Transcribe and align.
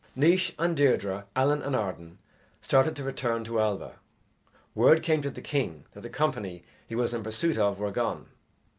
Naois 0.15 0.51
and 0.57 0.75
Deirdre, 0.75 1.27
Allen 1.35 1.61
and 1.61 1.75
Arden 1.75 2.17
started 2.59 2.95
to 2.95 3.03
return 3.03 3.43
to 3.43 3.59
Alba. 3.59 3.99
Word 4.73 5.03
came 5.03 5.21
to 5.21 5.29
the 5.29 5.43
king 5.43 5.85
that 5.91 6.01
the 6.01 6.09
company 6.09 6.63
he 6.87 6.95
was 6.95 7.13
in 7.13 7.21
pursuit 7.21 7.59
of 7.59 7.77
were 7.77 7.91
gone. 7.91 8.25